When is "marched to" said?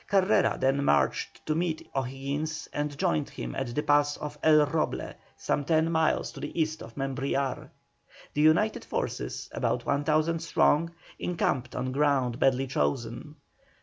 0.83-1.53